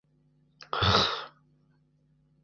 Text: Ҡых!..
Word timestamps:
Ҡых!.. 0.77 1.11